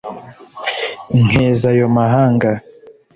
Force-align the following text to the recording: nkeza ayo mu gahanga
nkeza 1.25 1.67
ayo 1.73 1.85
mu 1.95 2.01
gahanga 2.05 2.49